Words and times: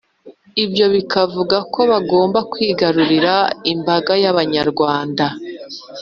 ibyo 0.63 0.85
bikavuga 0.95 1.57
ko 1.73 1.79
bagombaga 1.91 2.47
kwigarurira 2.51 3.33
imbaga 3.73 4.11
y'Abanyarwanda 4.23 5.25